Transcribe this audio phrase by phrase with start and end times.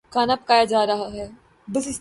[0.09, 1.27] کھانا پکایا جا رہا ہے